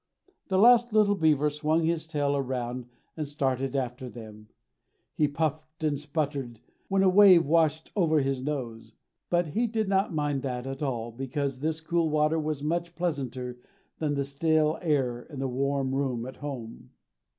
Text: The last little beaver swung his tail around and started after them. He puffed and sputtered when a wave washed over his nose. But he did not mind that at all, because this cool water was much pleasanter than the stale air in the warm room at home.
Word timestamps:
The 0.47 0.57
last 0.57 0.93
little 0.93 1.13
beaver 1.13 1.51
swung 1.51 1.83
his 1.83 2.07
tail 2.07 2.35
around 2.35 2.87
and 3.15 3.27
started 3.27 3.75
after 3.75 4.09
them. 4.09 4.47
He 5.13 5.27
puffed 5.27 5.83
and 5.83 5.99
sputtered 6.01 6.59
when 6.87 7.03
a 7.03 7.07
wave 7.07 7.45
washed 7.45 7.91
over 7.95 8.19
his 8.19 8.41
nose. 8.41 8.93
But 9.29 9.49
he 9.49 9.67
did 9.67 9.87
not 9.87 10.11
mind 10.11 10.41
that 10.41 10.65
at 10.65 10.81
all, 10.81 11.11
because 11.11 11.59
this 11.59 11.81
cool 11.81 12.09
water 12.09 12.39
was 12.39 12.63
much 12.63 12.95
pleasanter 12.95 13.59
than 13.99 14.15
the 14.15 14.25
stale 14.25 14.79
air 14.81 15.21
in 15.21 15.37
the 15.37 15.47
warm 15.47 15.93
room 15.93 16.25
at 16.25 16.37
home. 16.37 16.89